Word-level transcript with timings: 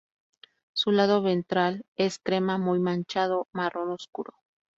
Su 0.73 0.91
lado 0.91 1.21
ventral 1.21 1.85
es 1.95 2.17
crema 2.17 2.57
muy 2.57 2.79
manchado 2.79 3.47
marrón 3.51 3.91
oscuro. 3.91 4.33